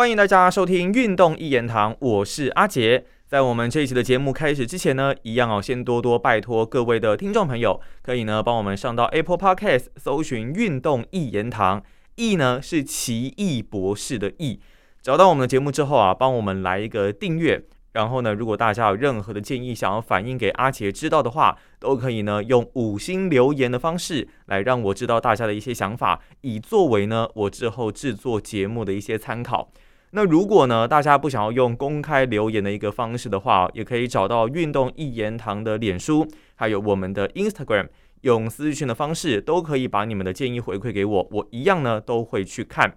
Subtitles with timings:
[0.00, 3.04] 欢迎大家收听《运动一言堂》，我是阿杰。
[3.26, 11.84] 在我们这一期的节目开始之前呢，一样哦，先多多拜托各位的听众朋友，可以呢帮我们上到 Apple Podcast 搜寻“运动一言堂”，
[12.16, 14.58] 易呢是奇异博士的易。
[15.02, 17.62] 找到我们的节目之后啊，帮我们来一个订阅。
[17.92, 29.70] 然后呢，如果大家有任何的建议想要反映给阿杰知道的话，都可以呢用五星留言的方式来让我知道大家的一些想法，以作为呢我之后制作节目的一些参考。
[30.12, 37.88] 那如果呢大家不想要用公开留言的一个方式的话，也可以找到运动一言堂的脸书，还有我们的 Instagram，
[38.22, 42.96] 用私讯的方式都可以把你们的建议回馈给我，我一样呢都会去看。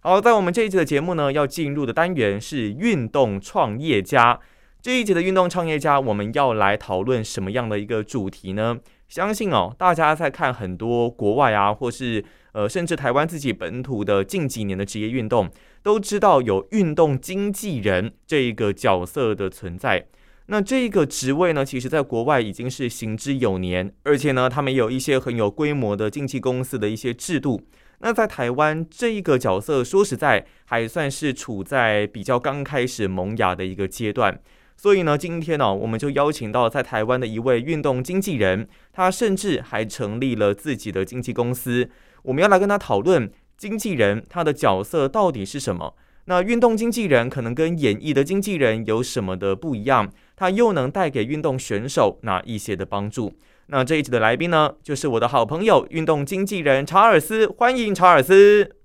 [0.00, 4.38] 好，在我们这一集的节目呢，要进入的单元是运动创业家。
[4.82, 8.78] 这一集的运动创业家，我们要来讨论什么样的一个主题呢？
[9.08, 12.22] 相信哦，大家在看很多国外啊，或是
[12.54, 15.50] 呃，甚至台湾自己本土的近几年的职业运动，
[15.82, 20.06] 都知道有运动经纪人这一个角色的存在。
[20.46, 27.60] 那这一个职位呢，其实在国外已经是行之有年，而且呢，他们有一些很有规模的经纪公司的一些制度。
[27.98, 34.38] 那在台湾这一个角色，说实在还算是处在比较刚开始萌芽的一个阶段。
[34.76, 41.88] 所以呢，今天呢，我们就邀请到在台湾的一位运动经纪人，他甚至还成立了自己的经纪公司。
[42.24, 45.94] 我们要来跟他讨论经纪人他的角色到底是什么？
[46.26, 50.10] 那运动经纪人可能跟演艺的经纪人有什么的不一样？
[50.36, 53.36] 他又能带给运动选手哪一些的帮助？
[53.66, 58.76] 那这一集的来宾呢，就是我的好朋友运动经纪人查尔斯，欢迎查尔斯。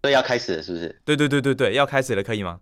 [0.00, 1.00] 对，要开始了，是不是？
[1.04, 2.60] 对对对对对，要开始了，可以吗？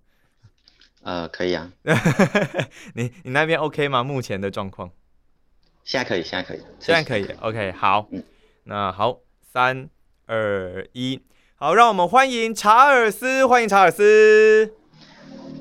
[1.03, 1.73] 呃，可以啊。
[2.95, 4.05] 你你那边 OK 吗？
[4.05, 4.91] 目前的状况？
[5.85, 7.27] 现在可以，现在可以，现在可以。
[7.41, 8.07] OK，好。
[8.11, 8.23] 嗯。
[8.67, 9.91] 那好，三
[10.27, 11.21] 二一，
[11.55, 14.73] 好，让我们欢迎查尔斯，欢迎查尔斯。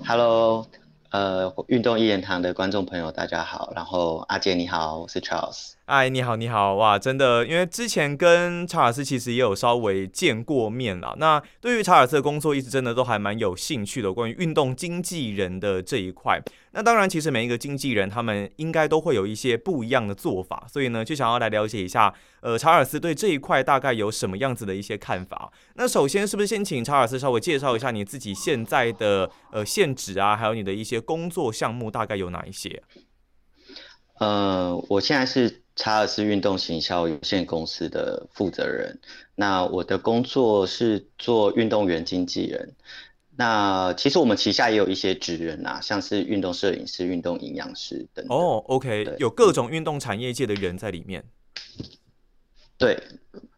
[0.08, 0.66] Hello。
[1.12, 3.74] 呃，运动一言堂的观众朋友，大家好。
[3.76, 5.74] 然后阿杰你好，我是 Charles。
[5.86, 11.14] 哎，你好，你好，哇，真的，因为之前跟查尔斯其实也有稍微见过面了。
[11.20, 16.42] 那对于查尔斯的工作，一直真的都还蛮有兴趣的，关于运动经纪人的这一块。
[16.72, 25.52] 那当然，其实每一个经纪人他们应该都会有一些不一样的做法，所以呢，就想要来了解一下，呃，查尔斯对这一块大概有什么样子的一些看法。
[25.76, 32.82] 那首先，是不是先请查尔斯稍微介绍一下你自己现在的呃现职啊，还有你的一些工作项目大概有哪一些？
[34.20, 39.00] 呃，我现在是查尔斯运动行销有限公司的负责人。
[39.36, 42.74] 那我的工作是做运动员经纪人。
[43.36, 48.24] 那其实我们旗下也有一些职人啊，像是运动摄影师、运动营养师等。
[48.30, 51.24] 哦，OK，有各种运动产业界的人在里面。
[52.78, 53.02] 对，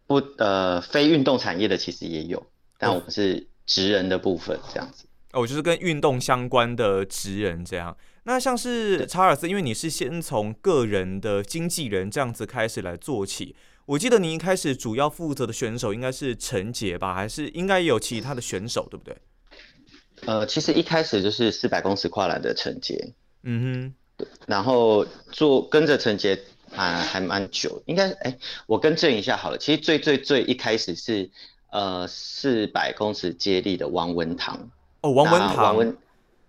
[0.08, 2.46] 不呃，非运动产业的其实也有，
[2.78, 5.06] 但我们是职人的部分这样子。
[5.36, 7.96] 哦，就是跟运动相关的职人这样。
[8.24, 13.56] 那像是查尔斯，因为你是先从个人的经纪人这样子开始来做起。
[13.86, 19.16] 我记得你一开始主要负责的选手应该是陈杰吧，还是应该有其他的选手，对不对？
[20.26, 23.14] 呃，其实一开始就是四百公尺跨栏的陈杰，
[23.44, 26.40] 嗯哼，然后做跟着陈杰
[26.74, 28.36] 啊还蛮久，应该哎，
[28.66, 31.30] 我更正一下好了，其实最最最一开始是
[31.72, 34.72] 呃四百公尺接力的王文堂，
[35.06, 35.98] 哦，王文堂，王文，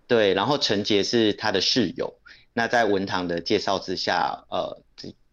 [0.07, 2.15] 对，然后陈杰是他的室友，
[2.55, 4.81] 那在文堂的介绍之下，呃，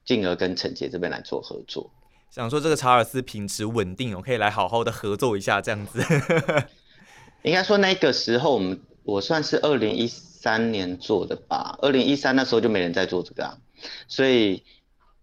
[0.04, 1.90] 进而跟陈杰这边来做合作，
[2.30, 6.04] 想说这个查尔斯品质稳定，我可以来好好的合作一下这样子。
[7.44, 11.80] 应该说那个时候，我们我算是二零一三年做的吧。
[11.82, 13.58] 二零一三那时候就没人在做这个啊，
[14.10, 14.64] 所以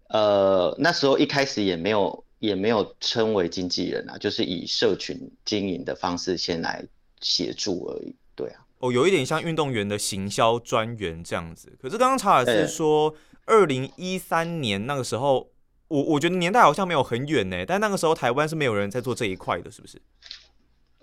[0.08, 6.82] 呃那时候一开始也没有也没有称为经纪人啊，就是以社群经营的方式先来
[7.20, 8.14] 协助而已。
[8.34, 11.72] 对啊，哦，有一点像运动员的行销专员这样子。
[11.80, 13.14] 可是刚刚查尔斯说，
[13.46, 15.50] 二零一三年那个时候，
[15.88, 20.00] 我我觉得年代好像没有很远呢，但那个时候台湾是没有人在做这一块的，是不是？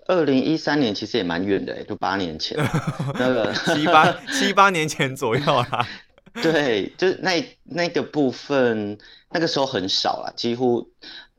[0.06, 2.56] 二零一三年其实也蛮远的，就八年前，
[3.18, 5.86] 那个七八七八年前左右啦。
[6.42, 8.96] 对，就是那那个部分，
[9.30, 10.88] 那个时候很少啦，几乎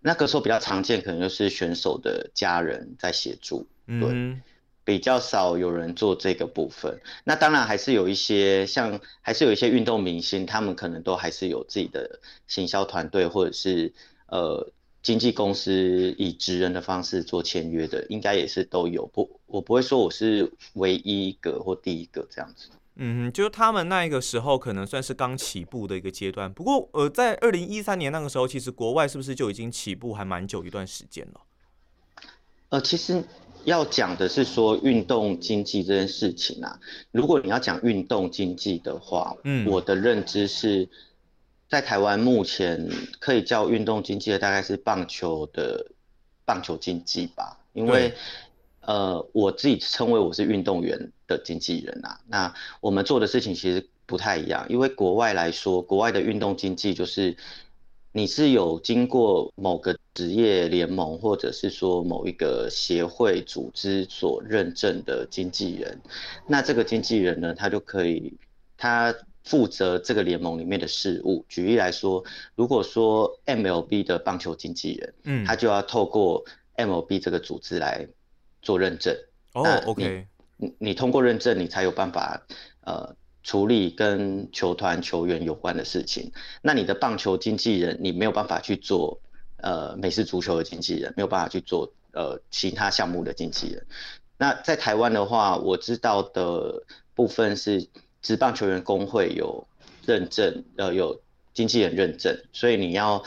[0.02, 4.38] 那个时候比较常见，可能就是选手的家人在协助，对，
[4.90, 7.00] 比较少有人做这个部分。
[7.24, 13.94] 那当然还是有一些像，还是有一些运动明星，他们可能都还是有自己的行销团队，或者是
[14.30, 14.72] 呃。
[15.02, 19.08] 经纪公司以职人的方式做签约的，应该也是都有。
[19.08, 22.68] 不，我不会说我是唯一一个或第一个这样子。
[22.96, 26.52] 嗯，就是他们那一个时候可能算是刚起步的一个阶段。
[26.52, 31.40] 不过，呃，在二零一三年那个时候，其实国外是不是就已经起步还蛮久一段时间了？
[32.68, 33.24] 呃，其实
[33.66, 36.80] 要讲的是说运动经济这件事情啊，
[37.12, 40.90] 如果你要讲运动经济的话，嗯，我的认知是
[41.70, 42.90] 在台湾目前
[43.20, 45.92] 可以叫运动经济的大概是棒球的
[46.46, 48.14] 棒球经济吧，因为
[48.82, 57.38] 呃我自己称为我是运动员的经纪人啊，那我们做的事情其实不太一样，因为国外来说，国外的运动经济就是。
[58.12, 66.02] 你是有经过某个职业联盟，或者是说某一个协会组织所认证的经纪人，
[66.48, 68.34] 那这个经纪人呢，他就可以，
[68.78, 69.14] 他
[69.44, 71.46] 负责这个联盟里面的事务。
[71.48, 72.24] 举例来说，
[72.56, 76.44] 如果说 MLB 的棒球经纪人，嗯，他就要透过
[76.78, 78.08] MLB 这个组织来
[78.64, 79.16] 做认证。
[79.54, 80.26] 哦，OK，
[80.58, 82.42] 你你通过认证，你才有办法，
[82.82, 83.16] 呃。
[83.42, 86.32] 处理跟球团球员有关的事情，
[86.62, 89.22] 那你的棒球经纪人，你没有办法去做，
[89.58, 93.86] 呃，美式足球的经纪人没有办法去做，呃，其他项目的经纪人。
[94.38, 96.84] 那在台湾的话，我知道的
[97.16, 97.88] 部分是
[98.22, 99.66] 职棒球员工会有
[100.06, 101.22] 认证，呃，有
[101.54, 103.24] 经纪人认证，所以你要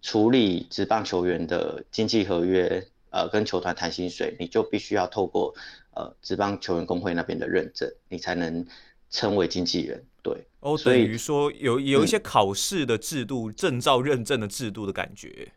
[0.00, 5.54] 处理职棒球员的经济合约，呃，跟球团谈薪水，你就必须要透过
[5.94, 8.66] 呃职棒球员工会那边的认证，你才能。
[9.12, 15.52] 称为经纪人，对哦，等于说有有一些考试的制度、证照认证的制度的感觉。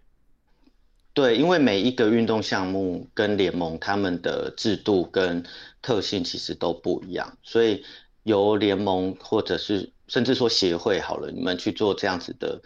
[1.13, 5.42] 对，因为每一个运动项目跟联盟，他们的制度跟
[5.81, 7.84] 特性其实都不一样，所以
[8.24, 12.62] 由联盟或者是甚至说协会好了，你们去做这样子的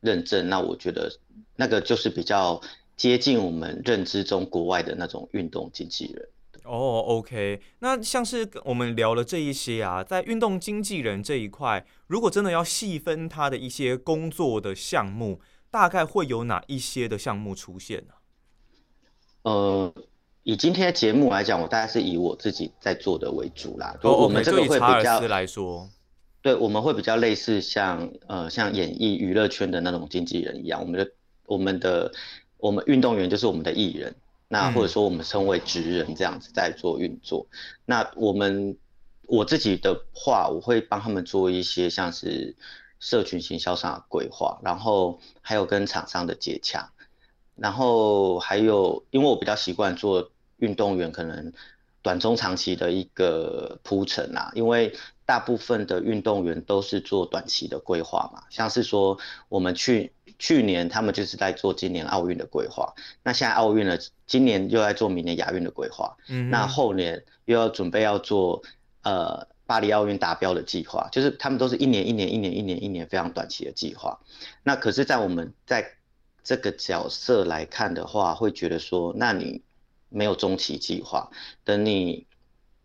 [0.00, 1.12] 认证，那我觉得
[1.56, 2.58] 那个就是比较
[2.96, 6.28] 接近我们认知中国外的那种运动经纪人。
[6.70, 18.14] 哦，OK，那像是我们聊了这一些啊，在运动经纪人这一块，如果真的要细分他的一些工作的项目，大概会有哪一些的项目出现呢？
[19.42, 19.92] 呃，
[20.44, 23.98] 以今天的节目来讲，我大概是以我自己在做的为主啦。
[24.02, 25.90] 哦，我们这个会比较来说，
[26.40, 31.12] 对，我们会比较类似像呃像演艺娱乐圈的那种经纪人一样，我们的
[31.46, 32.12] 我们的
[32.58, 34.14] 我们运动员就是我们的艺人。
[34.52, 37.46] 那或者说我们称为职人这样子在做运作，
[37.84, 38.76] 那我们
[39.28, 42.56] 我自己的话，我会帮他们做一些像是
[42.98, 46.90] 社群行销上的规划，然后还有跟厂商的接洽，
[47.54, 51.52] 然后还有因为我比较习惯做运动员可能
[52.02, 54.92] 短中长期的一个铺陈啊，因为
[55.24, 59.16] 大部分的运动员都是做短期的规划嘛，像是说
[59.48, 60.12] 我们去。
[60.40, 68.62] 去年他们就是在做今年奥运的规划，那现在奥运了，今年又在做明年亚运的规划，嗯，那后年又要准备要做
[69.02, 74.18] 呃巴黎奥运达标的计划，就是他们都是一年一年一年一年一年非常短期的计划。
[74.62, 75.98] 那可是，在我们在
[76.42, 79.62] 这个角色来看的话，会觉得说，那你
[80.08, 81.30] 没有中期计划，
[81.64, 82.26] 等你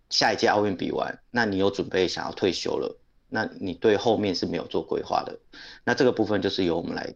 [0.10, 3.00] 下一届奥运比完，那你有准备想要退休了，
[3.30, 5.40] 那你对后面是没有做规划的，
[5.86, 7.16] 那这个部分就是由我们来。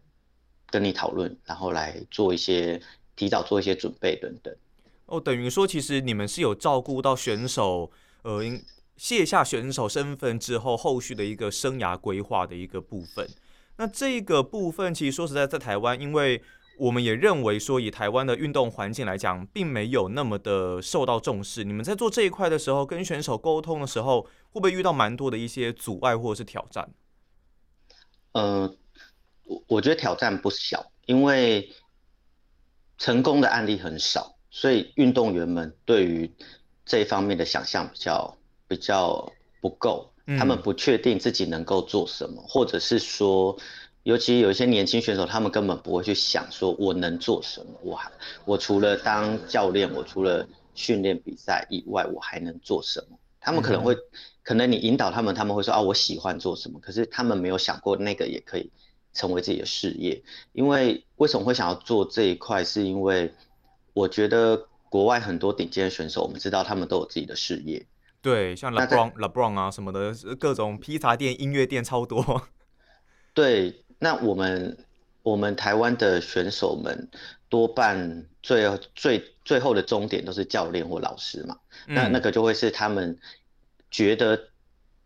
[0.70, 2.80] 跟你讨论，然后来做一些
[3.16, 4.54] 提早做一些准备等等。
[5.06, 7.90] 哦，等于说其实你们是有照顾到选手，
[8.22, 8.40] 呃，
[8.96, 13.28] 卸下选手身份之后，后续的一个生涯规划的一个部分。
[13.76, 16.42] 那这个部分其实说实在，在台湾，因为
[16.78, 21.64] 我们也认为说，以台湾的运动环境来讲，并没有那么的受到重视。
[21.64, 24.22] 你们在做这一块的时候，跟选手沟通的时候，
[24.52, 26.88] 会不会遇到蛮多的一些阻碍或者是挑战？
[28.32, 28.76] 呃。
[29.66, 31.72] 我觉得挑战不小，因为
[32.98, 36.30] 成功的案例很少，所以运动员们对于
[36.84, 38.36] 这一方面的想象比较
[38.68, 43.58] 比较不够，他们不确定自己能够做什么，或者是说，
[44.02, 48.10] 尤其有一些年轻选手，他们根本不会去想说我能做什么，我还
[48.44, 53.18] 我除了当教练，我除了训练比赛以外，我还能做什么？
[53.40, 53.96] 他们可能会，
[54.42, 58.70] 可能你引导他们，他们会说啊，我喜欢做什么，可是他们没有想过那个也可以。
[59.12, 62.62] 成为自己的事业，因为为什么会想要做这一块？
[62.64, 63.34] 是因为
[63.92, 67.84] 我觉得国外很多顶尖的选手，我们知道他们都有自己的事业。
[68.22, 72.48] 对，像 LeBron、LeBron 啊什么的，各种披萨店、音乐店超多。
[73.34, 74.78] 对，那我们
[75.22, 77.08] 我们台湾的选手们
[77.48, 83.18] 多半最最最后的终点都是教练或老师嘛，那那个就会是他们
[83.90, 84.48] 觉得。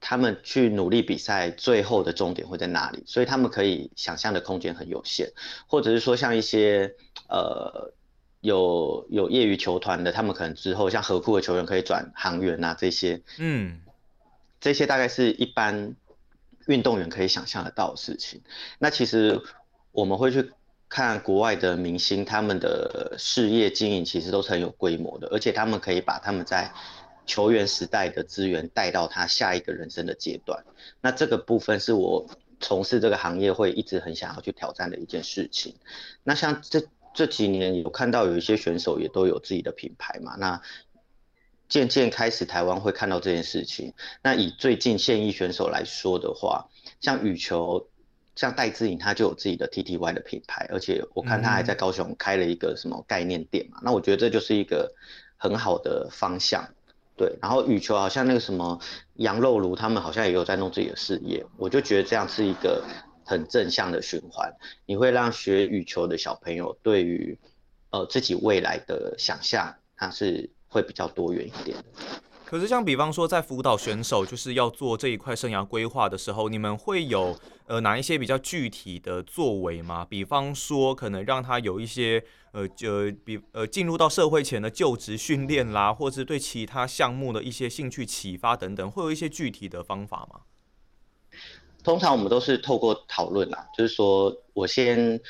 [0.06, 3.02] 他们去努力比赛，最后的终点会在哪里？
[3.06, 5.32] 所以他们可以想象的空间很有限，
[5.66, 6.94] 或者是说像一些
[7.30, 7.90] 呃
[8.42, 13.80] 有有业余球团的，他们可能之后像河库的球员可以转航员啊这些，嗯，
[14.60, 15.96] 这些大概是一般
[16.66, 18.42] 运动员可以想象得到的事情。
[18.78, 19.40] 那其实
[19.90, 20.52] 我们会去
[20.90, 26.70] 看国外的明星，他们的事业经营其实都是很有规模的，而且他们可以把他们在
[27.26, 30.64] 球员时代的资源带到他下一个人生的阶段。
[31.00, 32.26] 那这个部分是我
[32.60, 35.74] 从事这个行业会一直很想要去挑战的一件事情。
[36.22, 36.82] 那像这
[37.14, 40.60] 这几年有看到有一些选手也都有自己的品牌嘛，那
[41.68, 43.94] 渐渐开始台湾会看到这件事情。
[44.22, 46.68] 那以最近现役选手来说的话，
[47.00, 47.88] 像羽球。
[48.36, 53.78] 像戴志颖，他就有自己的 T T Y 的品牌，而且我看他还在高雄开了一个什么概念店嘛。
[53.80, 54.92] 那我觉得这就是一个
[55.36, 56.73] 很好的方向，
[57.16, 57.36] 对。
[57.40, 58.78] 然后羽球好像那个什么
[59.14, 62.84] 羊肉炉，他们好像也有在弄自己的事业，我就觉得这样是一个
[63.24, 64.52] 很正向的循环。
[64.86, 67.38] 你会让学羽球的小朋友对于
[67.90, 71.84] 呃自己未来的想象，他是会比较多元一点的。
[72.44, 80.04] 可是像比方说在辅导选手就是要做这一块生涯规划的时候，你们会有呃哪一些比较具体的作为吗？
[80.04, 90.40] 比方说可能让他有一些呃就比呃进入到社会前的就职训练啦，或是对其他项目的一些兴趣启发等等，会有一些具体的方法吗？
[91.82, 95.20] 通常我们都是透过讨论啦，就是说我先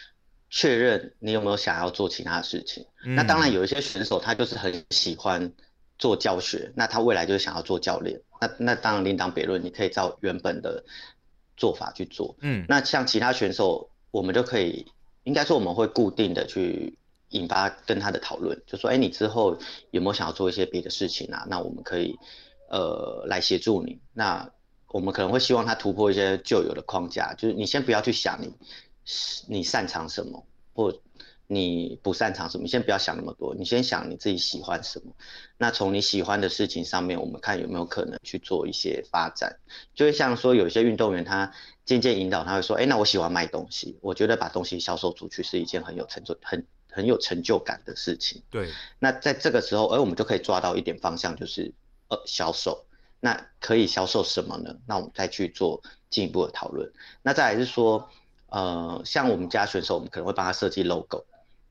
[0.51, 2.85] 确认你有没有想要做其他的事情。
[3.05, 5.53] 那当然有一些选手他就是很喜欢。
[5.97, 9.65] 做教学，那他未来就是想要做教练，那那当然另当别论。
[9.65, 10.85] 你可以照原本的
[11.57, 14.87] 做法去做，嗯，那像其他选手，我们就可以，
[15.25, 16.99] 应该说我们会固定的去
[17.31, 19.59] 引发跟他的讨论，就说，哎，你之后
[19.91, 21.47] 有没有想要做一些别的事情啊？
[21.49, 22.19] 那我们可以，
[22.71, 24.01] 呃，来协助你。
[24.13, 24.51] 那
[24.89, 28.55] 我们可能会希望他突破一些旧有的框架，就是你先不要去想你
[29.49, 30.93] 你擅长什么，或。
[31.47, 32.65] 你不擅长什么？
[32.65, 35.13] 你先不要想那么多，你先想你自己喜欢什么。
[35.59, 39.59] 那从你喜欢的事情上面，我们看有没有可能去做一些发展。
[39.95, 41.53] 就会像说，有些运动员他
[41.85, 48.71] 渐渐引导，他会说：“哎，那我喜欢卖东西，我觉得把东西销售出去是一件很有成就、很很有成就感的事情。”对。
[48.99, 51.73] 那在这个时候，哎，我们就可以抓到一点方向，就是
[52.09, 52.87] 呃销售。
[53.21, 54.77] 那可以销售什么呢？
[54.87, 56.93] 那我们再去做进一步的讨论。
[57.23, 58.11] 那再来是说，
[58.49, 61.25] 呃，像我们家选手，我们可能会帮他设计 logo。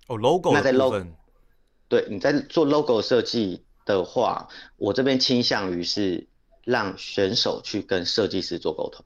[0.08, 1.02] 哦，logo 那在 logo，
[1.88, 6.28] 对，你在做 logo 设计的话，我这边倾向于是
[6.66, 9.06] 让选手去跟设计师做沟通，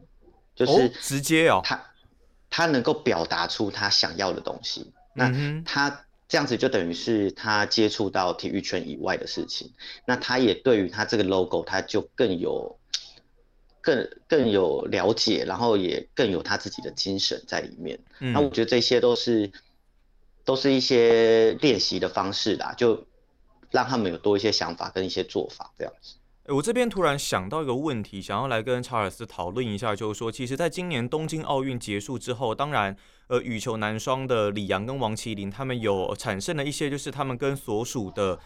[0.55, 1.85] 就是直接哦，他
[2.49, 5.31] 他能够表达出他想要的东西，那
[5.63, 9.71] 他这样子就等于是他接触到体育圈以外的事情，
[10.05, 12.79] 那他也对于他这个 logo 他就更有
[13.81, 19.51] 更更有了解，然后也更有他自己的精神在里面，那我觉得这些都是。
[20.47, 23.05] 都是一些练习的方式啦，就
[23.69, 26.15] 让他们有多一些想法跟一些做法这样子。
[26.45, 32.95] 我这边突然想到一个问题，想要来跟查尔斯讨论一下，就是说，其实，在今年东京奥运结束之后，当然，
[33.27, 38.39] 呃，羽球男双的李阳跟王麒麟他们有产生了一些，就是他们跟所属的。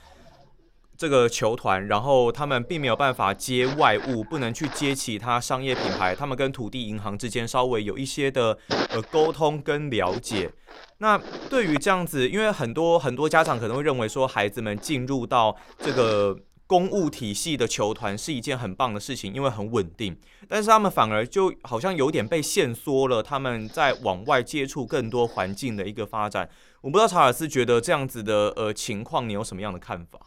[1.01, 6.13] 这个球团，然后他们并没有办法接外物，不能去接其他商业品牌。
[6.13, 10.51] 他们跟土地银行之间稍微有一些的呃沟通跟了解。
[11.00, 20.15] 那对于这样子，因为很多很多家长可能会认为说，孩子们进入到这个公务体系的球团是一件很棒的事情，因为很稳定。
[20.48, 26.48] 但是他们反而就好像有点被限缩了，他们在往外接触更多环境的一个发展。
[26.81, 30.20] 我不知道查尔斯觉得这样子的呃情况，你有什么样的看法？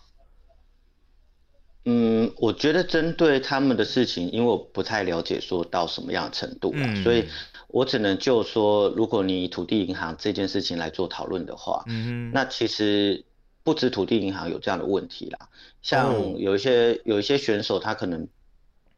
[1.87, 7.27] 嗯，我觉得针对他们的事情，因为我不太了解说到什么样的程度了，所以
[7.69, 13.25] 我只能就说，如果你土地银行这件事情来做讨论的话，嗯那其实
[13.63, 15.49] 不止土地银行有这样的问题啦，
[15.83, 18.27] 像有一些有一些选手，他可能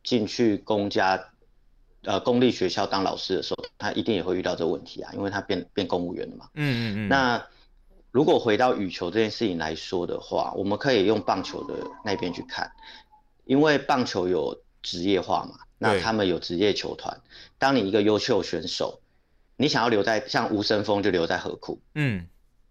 [0.04, 1.32] 进去公家
[2.04, 6.62] 呃公立学校当老师的时候，他一定也会遇到这个问题啊，因为他变变公务员了嘛，嗯
[6.94, 7.44] 嗯嗯，那。
[8.16, 12.72] 如果回到羽球这件事情来说的话，我们可以用棒球的那边去看，
[13.44, 17.20] 因为棒球有职业化嘛，那他们有职业球团。
[17.58, 19.02] 当你一个优秀选手，
[19.58, 22.26] 你想要留在像吴森峰就留在河库，嗯，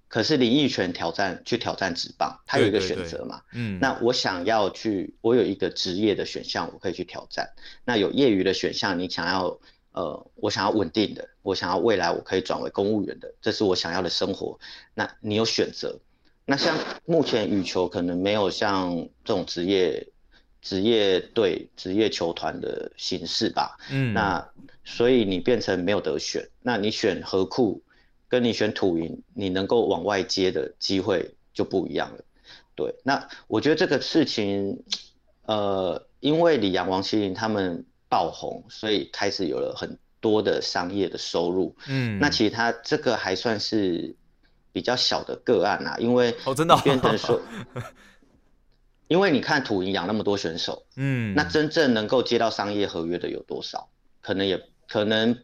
[0.07, 7.51] 可是林奕泉挑战去挑战职棒，他有一个选择嘛，嗯，那我想要去，我有一个职业的选项，我可以去挑战。
[7.83, 9.59] 那有业余的选项，你想要。
[9.95, 14.59] 呃，我想要稳定的，我想要未来我可以转为公务员的，这是我想要的生活。
[14.93, 15.97] 那你有选择？
[16.43, 20.05] 那像目前羽球可能没有像这种职业
[20.61, 23.77] 职业队、职业球团的形式吧。
[23.89, 24.13] 嗯。
[24.13, 24.45] 那
[24.83, 26.45] 所以你变成没有得选。
[26.61, 27.81] 那你选河库，
[28.27, 32.25] 跟你选土云，你能够往外接的机会就不一样了。
[32.75, 32.93] 对。
[33.03, 34.83] 那我觉得这个事情，
[35.43, 37.85] 呃，因为李阳、王麒麟他们。
[38.15, 41.75] 爆红，所以开始有了很多的商业的收入。
[41.85, 44.15] 嗯，那其实他这个还算是
[44.71, 47.41] 比较小的个案啊，因为哦真的变成说，
[49.09, 53.89] 因为你看土营养那么多选手，嗯，那真正能够接到商业合约的有多少？
[54.21, 55.37] 可能也可能，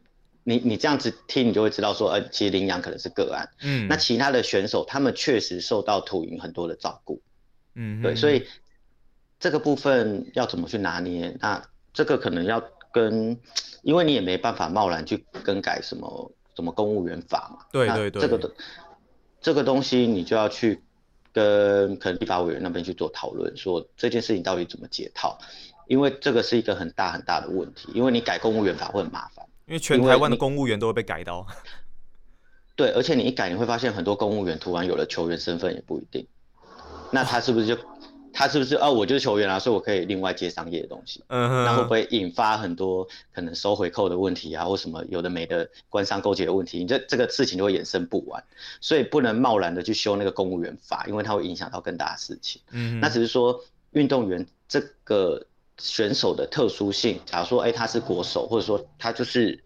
[0.46, 7.22] 你你这样子听，你就会知道说，呃，其实领养可能是个案，嗯，那其他的选手他们确实受到土营很多的照顾，
[7.76, 8.48] 嗯，对，所以
[9.42, 11.36] 这个部分要怎么去拿捏？
[11.42, 11.62] 那
[11.94, 13.38] 这个可能要跟，
[13.84, 18.54] 因为你也没办法贸然去更改什么什么公务员法嘛，对对对，这个
[19.42, 20.82] 这个东西你就要去
[21.34, 25.38] 跟可能立法委员那边去做讨论，说这件事情到底怎么解套。
[25.88, 31.46] 因为这个是一个很大很大的问题，因为你改公务员法会很麻烦，因为全台湾的公务员都会被改到。
[32.78, 36.26] 对，而且你一改，你会发现很多公务员突然有了球员身份也不一定。
[37.12, 37.76] 那他是不是就
[38.34, 38.92] 他是不是哦？
[38.92, 41.24] 我就是球员啊，所以我可以另外接商业的东西。
[41.28, 41.66] 嗯哼。
[41.66, 46.80] 那会不会引发很多可能收回扣的问题啊，或什么有的没的官商勾结的问题？
[46.80, 48.44] 你这这个事情就会衍生不完，
[48.80, 52.62] 所以不能贸然的去修那个公务员法，因为它会影响到更大的事情。
[52.72, 53.00] 嗯。
[53.00, 55.46] 那只是说运动员这个。
[55.78, 59.64] 选手的特殊性，假如说，哎，他是国手，或者说他就是，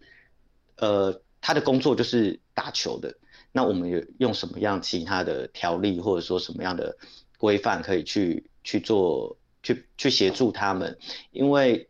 [0.76, 3.14] 呃，他的工作就是打球的，
[3.52, 6.96] 那我们有用什么样其他的条例，或者说什么样的
[7.36, 10.98] 规范可以去去做，去去协助他们？
[11.30, 11.88] 因为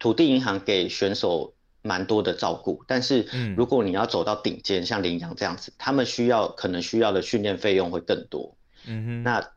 [0.00, 8.56] 土地银行给选手蛮多的照顾，但是如果你要走到顶尖，像林洋这样子，他们需要可能需要的训练费用会更多。
[8.86, 9.52] 嗯哼，那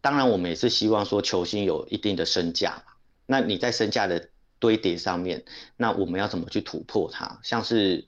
[0.00, 2.92] 当然我们也是希望说球星有一定的身价嘛。
[3.26, 5.44] 那你在身价的堆叠上面，
[5.76, 7.40] 那我们要怎么去突破它？
[7.42, 8.06] 像是，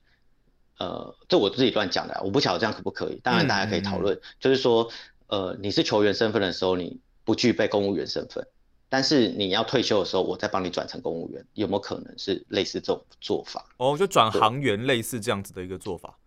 [0.79, 3.21] 呃，这我自己乱讲的，我不晓得这样可不可以。
[3.23, 4.91] 当然大家可以讨论，就是说，
[5.27, 8.45] 呃，你是球员身份的时候，你不具备公务员身份，
[8.89, 13.65] 但是你要退休的时候，我再帮你转成公务员，有没有可能是类似这种做法？
[13.77, 16.19] 哦，就转行员类似这样子的一个做法，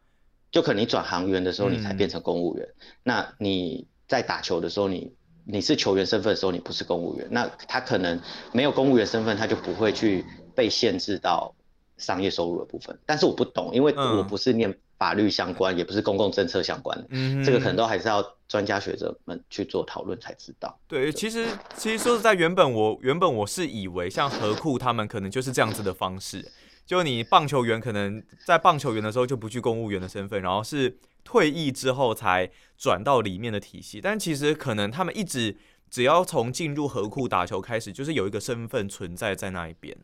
[0.50, 2.66] 就可能你转行员的时候，你才变成公务员。
[3.04, 5.12] 那你在打球的时候，你。
[5.46, 8.18] 你是球员身份的时候，你不是公务员，那他可能
[8.54, 10.24] 没有公务员身份，他就不会去
[10.56, 11.54] 被限制到
[11.98, 12.98] 商业收入的部分。
[13.06, 14.74] 但是我不懂，因为我不是念
[15.04, 20.80] 法律相关，也不是公共政策相关的，嗯这个可能都还是要专家学者们去做讨论才知道。
[20.88, 26.50] 对，其实其实说实在，原本我原本我是以为像何库他们可能就是这样子的方式，
[26.86, 30.98] 就你棒球员可能在棒球员的时候就不具公务员的身份，然后是。
[31.26, 35.56] 退役之后才转到里面的体系，但其实可能他们一直
[35.90, 39.96] 只要从进入河库打球开始，就是有一个身份存在在那一边。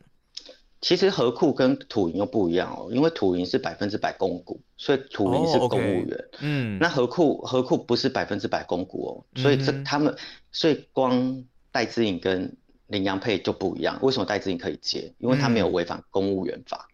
[0.80, 6.28] 其实河库跟土银又不一样哦，因为土银是百分之百公股，所以土银是公务员。
[6.40, 10.16] 嗯，那河库河库不是百分之百公股哦，所以这他们
[10.50, 13.98] 所以光戴资颖跟林洋配就不一样。
[14.02, 15.12] 为什么戴资颖可以接？
[15.18, 16.86] 因为他没有违反公务员法。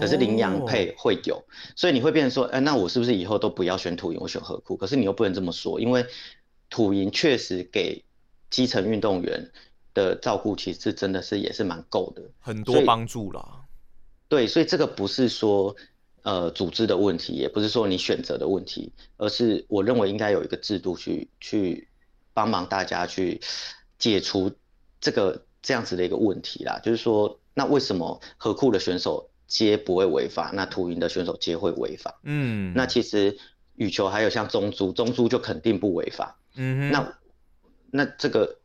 [0.00, 1.44] 可是羚羊配会有，
[1.76, 4.78] 所以你会变成说，哎，那我是不是以后都不要选土银，我选河库？
[4.78, 6.06] 可是你又不能这么说，因为
[6.70, 8.02] 土银确实给
[8.48, 9.50] 基层运动员
[9.94, 13.62] 的照顾，其实真的是也是蛮够的，很多帮助啦。
[14.28, 15.74] 对，所以这个不是说
[16.22, 21.88] 呃组织的问题，也不是说你选择的问题，而是我认为应该有一个制度去去
[22.34, 23.40] 帮忙大家去
[23.98, 24.52] 解除
[25.00, 26.78] 这个这样子的一个问题啦。
[26.82, 29.30] 就是说，那为什么河库的选手？
[29.46, 32.18] 接不会违法，那图营的选手接会违法。
[32.22, 33.38] 嗯，那其实
[33.76, 36.38] 羽球还有像中珠，中珠就肯定不违法。
[36.54, 37.18] 嗯哼，那
[37.90, 38.58] 那这个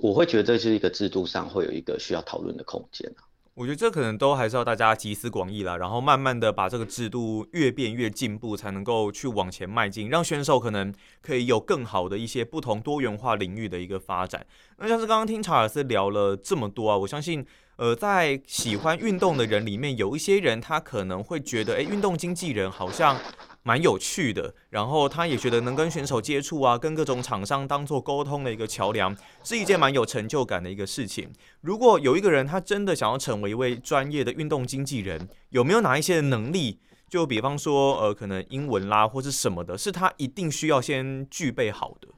[0.00, 3.24] 我会觉得这是一个制度上会有一个需要讨论的空间啊。
[3.54, 14.46] 我觉得这可能都还是要大家集思广益啦，然后慢慢的把这个制度越变越进步，才能够去往前迈进，让选手可能可以有更好的一些不同多元化领域的一个发展。
[14.76, 17.46] 那像是刚刚听查尔斯聊了这么多啊，我相信。
[17.76, 23.18] 呃，在喜欢运动的人里面，有一些人他可能会觉得，哎，运动经纪人好像
[23.62, 31.30] 蛮有趣的，然后他也觉得能跟选手接触啊，跟各种厂商当做沟通的一个桥梁，是一件蛮有成就感的一个事情。
[31.60, 36.80] 如果有一个人他真的想要成为一位专业的运动经纪人，有没有哪一些能力？
[37.10, 42.08] 就比方说，呃，可能英文啦，或是什么的，是他一定需要先具备好的。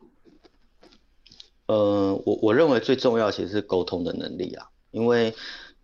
[1.67, 4.69] 呃，我我认为最重要其实是沟通的能力啊。
[4.99, 5.33] 因为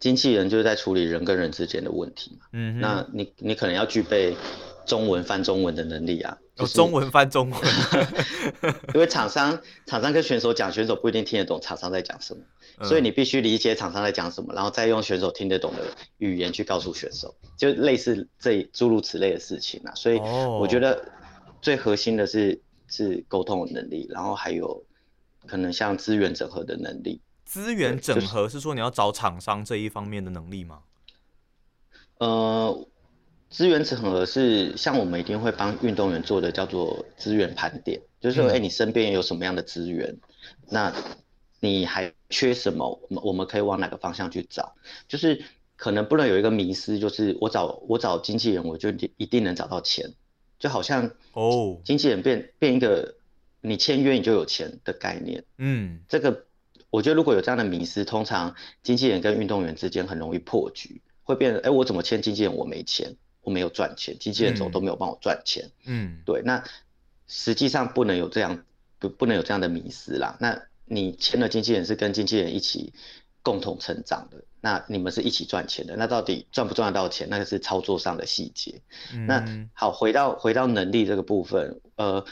[0.01, 4.37] 经纪人就是在处理人跟人之间的问题嘛，嗯，那你你可能要具备
[4.85, 6.37] 中文翻中文的能力啊，
[6.75, 7.61] 中文翻中文，
[8.93, 12.43] 因为厂商厂商跟选手讲，选手不一定听得懂厂商在讲什么，
[12.85, 15.83] 所以你必须理解厂商在讲什么，然后再用选手听得懂的
[16.19, 21.03] 语言去告诉选手，就类似这诸如此类的事情啊，所以我觉得
[21.63, 24.85] 最核心的是是沟通的能力，然后还有
[25.47, 27.23] 可能像资源整合的能力。
[27.45, 30.81] 资源整合是说你要找厂商这一方面的能力吗？
[32.19, 32.89] 呃，
[33.51, 40.17] 资源整合是像我们一定会帮运动员做的叫做资源盘点，就是说，哎，你身边有什么样的资源，
[40.71, 40.93] 那
[41.61, 42.89] 你还缺什么？
[43.09, 44.75] 我们我们可以往哪个方向去找？
[45.09, 45.45] 就是
[45.77, 50.15] 可能不能有一个迷失，就是我找我找经纪人，我就一定能找到钱，
[50.59, 53.17] 就好像哦，经纪人变变一个
[53.61, 55.45] 你签约你就有钱的概念。
[55.59, 56.47] 嗯，这个
[56.95, 58.55] 我觉得如果有这样的迷失，通常
[58.85, 63.17] 经纪人跟运动员之间很容易破局，会变成哎，我怎么签经纪人我没钱？
[63.43, 65.73] 我没有赚钱，经纪人走都没有帮我赚钱。
[65.87, 66.63] 嗯，对，那
[67.27, 68.65] 实际上不能有这样，
[69.01, 70.37] 不不能有这样的迷失啦。
[70.39, 72.93] 那你签了经纪人是跟经纪人一起
[73.43, 75.97] 共同成长的，那你们是一起赚钱的。
[75.97, 78.81] 那到底赚不赚得到钱，那个是操作上的细节。
[79.27, 82.25] 那好，回到回到能力这个部分，呃，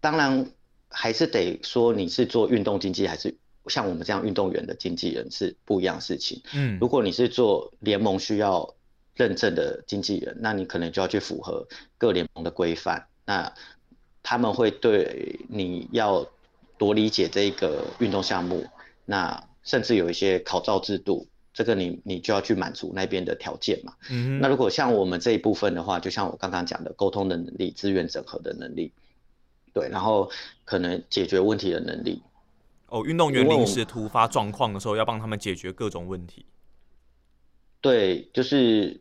[0.00, 0.50] 当然
[0.88, 6.42] 还是得说你是做运动经济，还是像我们这样运动员的经纪人是不一样事情。
[6.54, 8.74] 嗯，如果你是做联盟需要。
[9.16, 13.06] 认证的经纪人，那你可能就要去符合各联盟的规范。
[13.24, 13.54] 那
[14.24, 16.28] 他们会对你要
[16.78, 18.66] 多理解这个运动项目，
[19.04, 23.94] 那甚至有一些考照制度，这个你你就要去满足那边的条件嘛。
[24.10, 24.40] 嗯。
[24.40, 28.90] 那如果像我们这一部分的话，就像我刚刚讲的，沟通的能力、资源整合的能力，
[29.72, 30.28] 对，然后
[30.64, 32.20] 可能解决问题的能力。
[32.94, 36.46] 哦，运动员临时突发状况的时候，要帮他们解决各种问题。
[37.80, 39.00] 对，就是。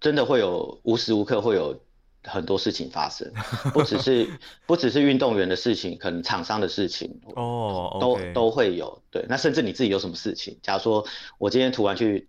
[0.00, 1.76] 真的会有无时无刻会有
[2.22, 3.28] 很多事情发生，
[3.74, 4.28] 不只是
[4.64, 9.02] 不只是运动员的事情，可能厂商的事情哦，都都会有。
[9.10, 11.04] 对，那甚至你自己有什么事情，假如说
[11.36, 12.28] 我今天突然去，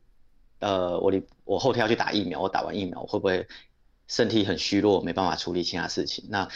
[0.58, 1.14] 呃，我
[1.46, 3.48] 我后天要去打疫苗，我打完疫苗我会不会
[4.08, 6.26] 身体很虚弱，没办法处理其他事情？
[6.28, 6.50] 那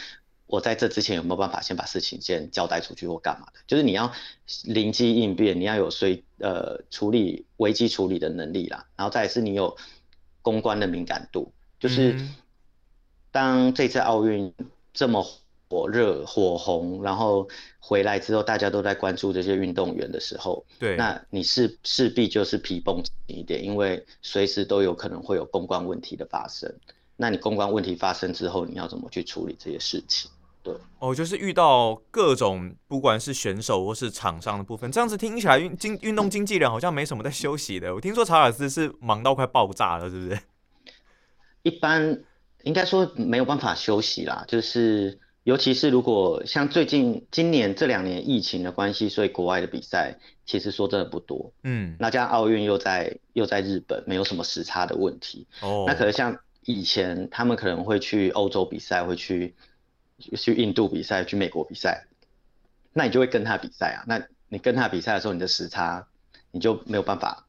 [0.48, 3.60] 我在这之前有没有办法先把事情先交代出去或干嘛的？
[3.68, 4.12] 就是你要
[4.66, 9.78] 灵机应变，你要有随呃处理危机处理的能力啦，然后再是你有。
[10.46, 12.20] 公关的敏感度，就是
[13.32, 14.54] 当这次奥运
[14.92, 15.26] 这么
[15.70, 17.48] 火热火红，然后
[17.80, 26.76] 回来之后，大家都在关注这些运动员的时候，对，那你势势必就是皮绷紧一点，因为随时都有可能会有公关问题的发生。
[27.24, 30.30] 那你公关问题发生之后，你要怎么去处理这些事情？
[30.62, 37.96] 对，哦，就是遇到各种不管是选手或是场上的部分，这样子听起来运经运动经纪人好像没什么在休息的。
[37.96, 40.38] 我听说查尔斯是忙到快爆炸了，是不是？
[41.64, 42.22] 一般
[42.64, 51.54] 应该说没有办法休息啦，就是尤其是如果像最近今年这两年疫情的关系，所以国外的比赛其实说真的不多。
[51.64, 55.48] 嗯，那加上奥运又在又在日本，没有什么时差的问题。
[55.62, 59.56] 哦，那可能像以前他们可能会去欧洲比赛，会去。
[60.38, 62.06] 去印度比赛，去美国比赛，
[62.94, 64.06] 那你就会跟他比赛啊。
[64.08, 66.08] 那你跟他比赛的时候，你的时差
[66.52, 67.46] 你就没有办法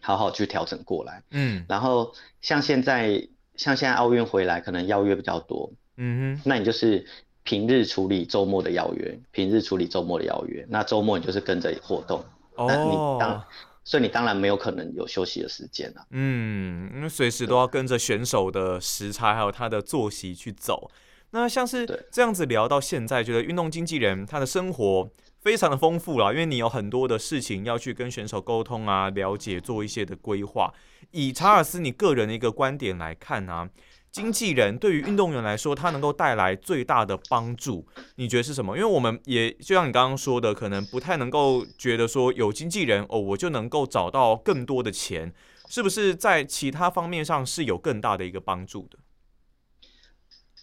[0.00, 1.22] 好好去调整过来。
[1.30, 1.64] 嗯。
[1.68, 5.70] 然后像现在，像现在奥运回来，可能邀约比较多。
[5.96, 6.42] 嗯哼。
[6.44, 7.06] 那你就是
[7.44, 10.66] 平日处理周末的邀约，平日处理周末的邀约。
[10.68, 12.24] 那周末你就是跟着活动。
[12.56, 12.66] 哦。
[12.66, 13.44] 那你当，
[13.84, 16.06] 所以你当然没有可能有休息的时间了。
[16.10, 20.90] 嗯，因为随时都要跟着选手的时差，还有他的作息去走。
[21.30, 30.72] 那像是这样子聊到现在，觉得运动经纪人他的生活非常的丰富了，因为你有很多的事情要去跟选手沟通啊，了解做一些的规划。
[31.10, 33.68] 以查尔斯你个人的一个观点来看呢，
[34.12, 38.76] 经纪人对于运动员来说，他能够带来最大的帮助，你觉得是什么？
[38.76, 45.32] 因为我们也就像你刚刚说的，可能不太能够觉得说有经纪人哦，我就能够找到更多的钱，
[45.66, 48.98] 是不是在其他方面上是有更大的一个帮助的？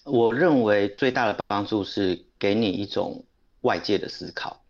[0.04, 3.26] 我认为最大的帮助是给你一种
[3.62, 4.62] 外界的思考，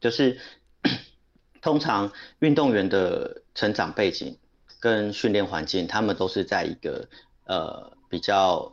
[0.00, 0.36] 就是
[1.62, 4.36] 通常运动员的成长背景
[4.80, 7.08] 跟训练环境，他们都是在一个
[7.44, 8.72] 呃比较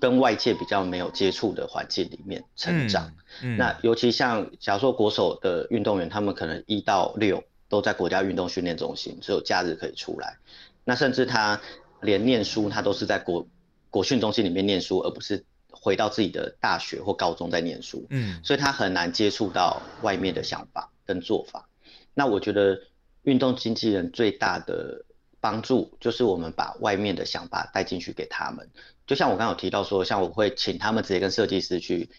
[0.00, 3.12] 跟外界比较没有接触的环境里面成长。
[3.56, 10.36] 那尤其像假如说国手的运动员，他们可能一到六都在国家运动训练中心，只有假日可以出来。
[10.84, 11.60] 那甚至他
[12.00, 13.46] 连念书，他都是在国。
[13.90, 21.66] 国训中心里面念书，而不是回到自己的大学或高中在念书，嗯，所以他很难接触到外面的想法跟做法。
[22.12, 22.78] 那我觉得
[23.22, 25.06] 运动经纪人最大的
[25.40, 28.70] 帮助就是我们把外面的想法带进去给他们。
[29.06, 32.10] 就像我刚刚有提到说，像我会请他们直接跟设计师去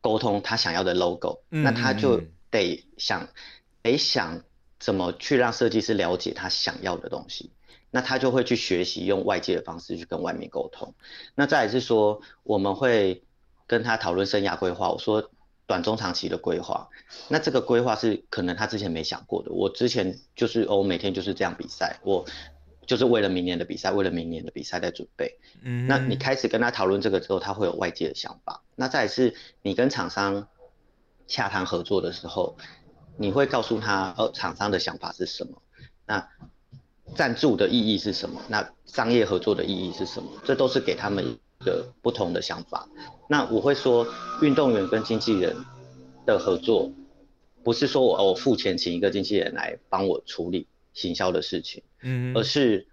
[0.00, 3.28] 沟通他想要的 logo，那他就得想
[3.82, 4.42] 得想
[4.78, 7.52] 怎么去让设计师了解他想要的东西。
[7.90, 10.94] 那他就会去学习用外界的方式去跟外面沟通。
[11.34, 13.22] 那再是说，我们会
[13.66, 14.90] 跟他讨论生涯规划。
[14.90, 15.30] 我说
[15.66, 16.88] 短中长期的规划，
[17.28, 19.50] 那这个规划是可能他之前没想过的。
[19.50, 22.24] 我之前就是哦，每天就是这样比赛，我
[22.86, 25.38] 就是为了明年的比赛，为了明年的比赛在准备。
[25.62, 28.62] 嗯，那你开始跟他讨论这个之后，他会有外界的想法。
[28.76, 30.46] 那再是，你跟厂商
[31.26, 32.56] 洽谈合作的时候，
[33.16, 35.60] 你会告诉他，呃，厂商的想法是什么？
[36.06, 36.28] 那
[37.16, 38.40] 赞助的意义是什么？
[38.48, 40.30] 那商业合作的意义是什么？
[40.44, 42.88] 这都是给他们的不同的想法。
[43.28, 44.06] 那我会说，
[44.40, 45.54] 运动员跟经纪人
[46.24, 46.90] 的合作，
[47.62, 52.86] 不是说我我付钱请一个经纪人来帮我处理行销的事情，嗯，而是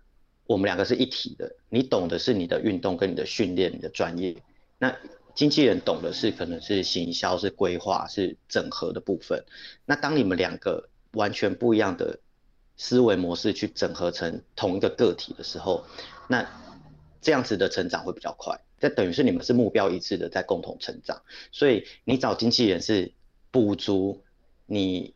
[0.46, 1.56] 我们两个是一体的。
[1.70, 4.36] 你懂的是你的运动跟你的训练、你的专业，
[4.78, 4.94] 那
[5.34, 9.46] 经纪人懂的是可能是行销、是规划、是整合的部分。
[9.86, 12.20] 那当你们两个完全不一样的。
[12.76, 15.86] 思维模式去整合成同一个个体的时候，
[16.28, 16.44] 那
[17.24, 18.60] 这样子的成长会比较快。
[18.80, 21.22] 这等于是你们是目标一致的，在共同成长。
[21.52, 23.12] 所以你找经纪人是
[23.50, 24.22] 补足
[24.66, 25.14] 你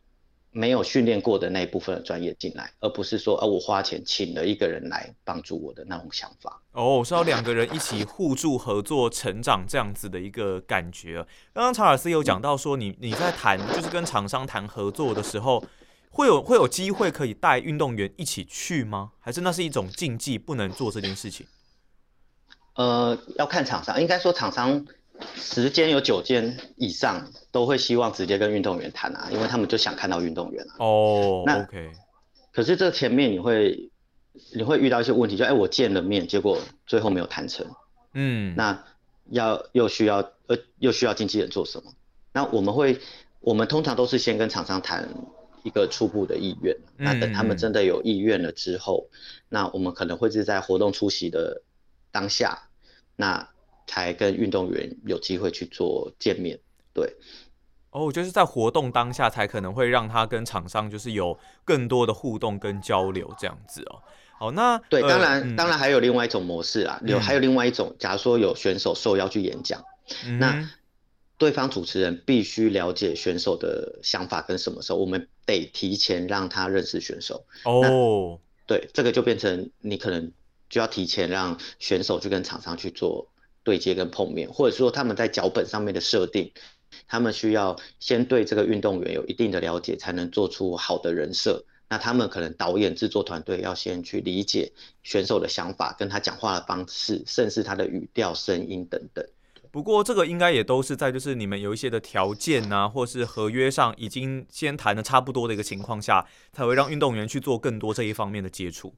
[0.50, 6.60] 没有训练过的那一部分的专业进来，而不是说啊我花钱请了一个人来帮助我的那种想法。
[6.72, 11.16] 哦，是要两个人一起互助合作成长这样子的一个感觉。
[11.52, 15.62] 刚刚查尔斯有讲到说，你你在谈就是跟厂商谈合作的时候。
[16.10, 19.12] 会有会有机会可以带运动员一起去吗？
[19.20, 21.46] 还是那是一种禁忌，不能做这件事情？
[22.78, 24.86] 呃，要看厂商，应该说厂商
[25.34, 30.76] 时间有九间以上都会希望直接跟运动员谈啊，因为他们就想看到运动员啊。
[30.78, 31.90] 哦，那 OK。
[32.52, 33.90] 可是这前面你会
[34.54, 37.66] 你会遇到一些问题，就哎我见了面，结果最后没有谈成。
[38.14, 38.54] 嗯。
[38.56, 38.84] 那
[39.30, 41.92] 要又需要呃又需要经纪人做什么？
[42.32, 43.00] 那我们会
[43.40, 45.08] 我们通常都是先跟厂商谈。
[45.64, 49.08] 一个初步的意愿，那等他们真的有意愿了之后，
[49.48, 51.62] 那我们可能会是在活动出席的
[52.12, 52.67] 当下，
[53.18, 53.46] 那
[53.86, 56.58] 才跟运动员有机会去做见面。
[56.94, 57.14] 对，
[57.90, 64.00] 哦，就是在活动当下才可能会让他跟厂商就是有更多的互动跟交流这样子哦。
[64.38, 69.84] 好，那对，当然，当然还有另外一种模式啊，有还有另外一种，假如说有选手受邀去演讲，
[70.38, 70.70] 那。
[71.40, 77.44] 对方主持人必须了解选手的想法跟什么时候，我们得提前让他认识选手。
[77.62, 80.32] 哦，对，这个就变成你可能
[80.68, 83.28] 就要提前让选手去跟厂商去做
[83.62, 86.52] 对接跟碰面，或者说他们在脚本上面的设定，
[87.06, 91.64] 他们需要先对这个运动员有一定的了解，才能做出好的人设。
[91.90, 99.26] 那他们可能导演制作团队要先去理解选手的想法，跟他讲话的方式，甚至他的语调、声音等等。
[99.70, 108.94] 不过这个应该也都是在就是你们有一些的条件啊，或是合约上已经先谈的差不多的一个情况下，才会让运动员去做更多这一方面的接触。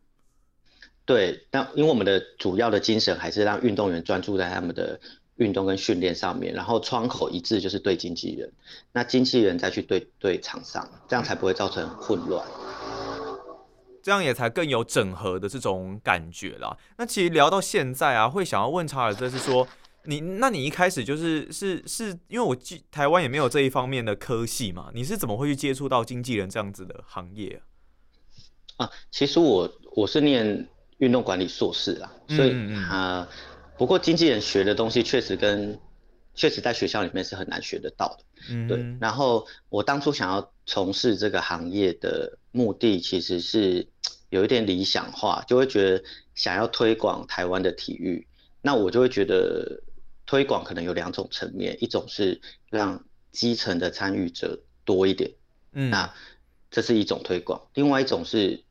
[1.10, 5.00] 对，但因为我们的主要的精神还是让运动员专注在他们的
[5.38, 8.52] 运动跟训练上面，然后窗口一致就是对经纪人，
[8.92, 12.46] 那经纪人再去对对厂商，这样才不会造成混乱，
[14.04, 16.78] 这样也才更有整合的这种感觉啦。
[16.96, 19.66] 那其实聊到现在啊，会想要问查尔斯是说。
[20.04, 27.60] 你那你一开始就是是是因为我记台湾也没有这一方面的科系嘛，你是怎么会去接触到经纪人这样子的行业
[28.76, 28.86] 啊？
[28.86, 30.66] 啊，其实我我是念
[31.00, 32.52] 运动管理硕士啦，所以
[32.88, 33.28] 啊，
[33.76, 35.78] 不过经纪人学的东西确实跟
[36.34, 38.96] 确实在学校里面是很难学得到的，嗯，对。
[39.00, 43.86] 然后我当初想要从事这个行业的目的其实是
[44.30, 48.26] 有一点理想化，就会觉得想要推广台湾的体育，
[48.62, 49.82] 那我就会觉得。
[50.26, 55.32] 推广可能有两种层面，一种是让基层的参与者多一点，
[55.72, 56.14] 嗯，那
[56.70, 58.62] 这是一种推广；，另外一种是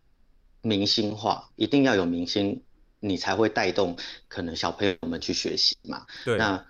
[0.61, 2.61] 明星化，一定要有明星，
[2.99, 6.05] 你才会带动可能小朋友们去学习嘛。
[6.25, 6.65] 对，那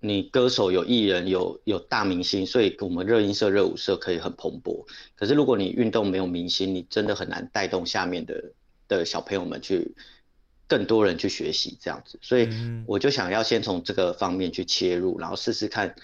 [0.00, 4.86] 你歌手有艺人有有大明星，所以我们热音社、热舞社可以很蓬勃。
[5.16, 8.52] 可是如果你运动没有明星，你真的很难带动下面的
[8.88, 9.94] 的小朋友们去。
[10.66, 12.48] 更多人去学习这样子，所以
[12.86, 15.94] 我就想要先从这个方面去切入，然后试试看，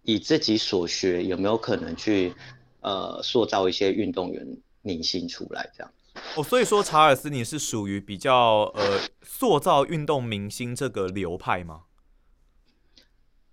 [0.00, 2.32] 以自己所学有没有可能去
[2.80, 5.92] 呃塑造一些运动员明星出来这样。
[6.36, 11.82] 哦，所以说查尔斯你是属于比较呃塑造运动明星这个流派吗？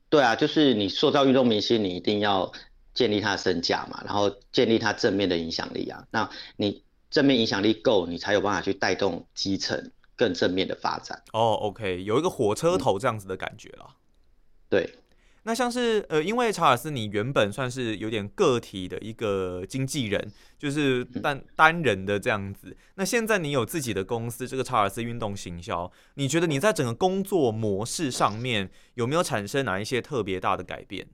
[0.10, 2.52] 对啊，就是你塑造运动明星，你一定要
[2.94, 6.06] 建立他的身价嘛，然后建立他正面的影响力啊。
[6.12, 9.92] 那你正面影响力够，你才有办法去带动基层。
[10.20, 13.96] 更正面的发展哦，OK，有一个火车头这样子的感觉了。
[14.68, 14.98] 对，
[15.44, 22.76] 那像是呃，因为查尔斯你原本算是有点个体的一个经纪人，就是单单人的这样子。
[22.96, 31.08] 那现在你有自己的公司，这个查尔斯运动行销，你觉得你在整个工作模式上面有没有产生哪一些特别大的改变？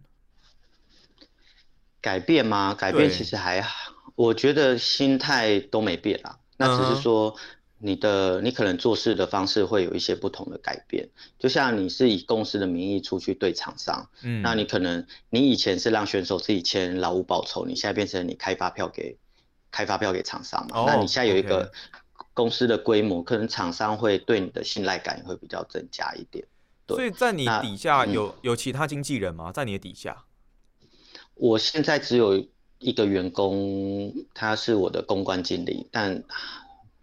[2.02, 2.74] 改变吗？
[2.74, 6.40] 改变其实还好，我觉得心态都没变啊。
[6.58, 7.36] 那只是说。
[7.78, 19.18] 你的你可能做事的方式会有一些不同的改变，就像你是以公司的名义出去对厂商，嗯，那你可能你以前是让选手自己签劳务报酬，你现在变成你开发票给
[19.72, 21.70] 开发票给厂商嘛，那你现在有一个
[22.34, 26.48] 公司的规模，可能厂商会对你的信赖感也会比较增加一点。
[26.88, 29.52] 所以在你底下有有其他经纪人吗？
[29.52, 30.24] 在你的底下？
[31.34, 32.48] 我现在只有
[32.80, 36.24] 一个员工，他是我的公关经理，但。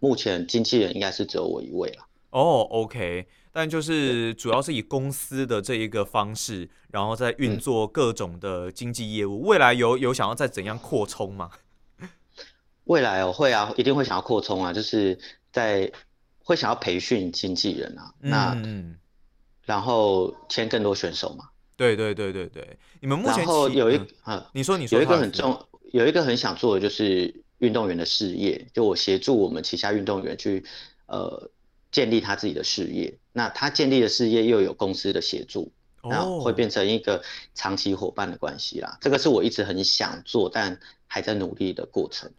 [0.03, 2.05] 目前经纪人应该是只有我一位了。
[2.31, 9.43] 哦，OK，但就是主要是以公司的这一个方式，然后在运作各种的经济业务。
[9.43, 11.51] 未来有有想要再怎样扩充吗？
[12.83, 15.17] 未来哦，会啊，一定会想要扩充啊，就是
[15.53, 15.89] 在
[16.39, 18.61] 会想要培训经纪人啊，那
[19.63, 21.45] 然后签更多选手嘛。
[21.77, 27.41] 对对对对对，你们目前然后有一啊，你说你说有一个很重，有一个很想做的就是。
[27.63, 30.65] 运动员的事业，就我协助我们旗下运动员去，
[31.05, 31.49] 呃，
[31.93, 33.17] 建立他自己的事业。
[33.31, 35.71] 那他建立的事业又有公司的协助，
[36.03, 37.23] 那会变成一个
[37.55, 38.97] 长期伙伴的关系啦。
[38.99, 42.29] 这个是我一直很想做，但还在努力的过程。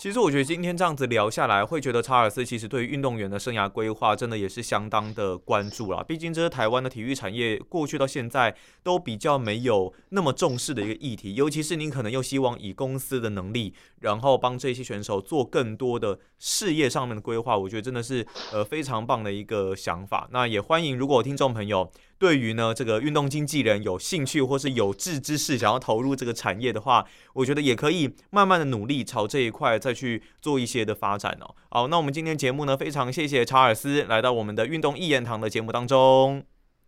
[0.00, 6.02] 其实我觉得今天这样子聊下来，会觉得查尔斯其实对于运动员的生涯规划真的也是相当的关注啦。
[6.02, 20.26] 毕竟这是台湾的体育产业过去到现在都比较没有那么重视的一个议题，尤其是您可能又希望以公司的能力，然后帮这些选手做更多的事业上面的规划，我觉得真的是呃非常棒的一个想法。
[20.32, 21.92] 那也欢迎如果听众朋友。
[22.20, 31.54] 对于呢，这个运动经纪人有兴趣或是有志之士想要投入这个产业的话，我觉得也可以慢慢的努力朝这一块再去做一些的发展哦。
[31.70, 36.44] 好，那我们今天节目呢，非常谢谢查尔斯来到我们的运动一言堂的节目当中。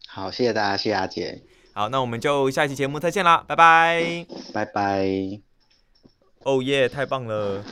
[0.07, 1.43] 好，谢谢大家，谢谢阿杰。
[1.73, 5.09] 好，那我们就下一期节目再见啦，拜拜，拜拜。
[6.45, 7.65] 哦耶，太棒了。